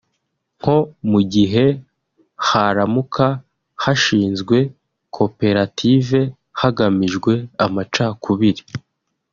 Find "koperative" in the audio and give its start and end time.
5.15-6.21